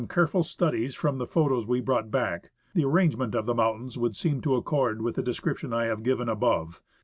careful 0.09 0.41
studies 0.41 0.95
from 0.95 1.19
the 1.19 1.27
photos 1.27 1.67
we 1.67 1.79
brought 1.79 2.11
hack, 2.11 2.49
the 2.73 2.83
arrangement 2.83 3.35
of 3.35 3.45
the 3.45 3.53
mountains 3.53 3.99
would 3.99 4.15
seem 4.15 4.41
to 4.41 4.55
accord 4.55 4.99
with 4.99 5.13
the 5.15 5.21
description 5.21 5.71
I 5.73 5.85
have 5.85 6.01
given 6.01 6.27
above. 6.27 6.81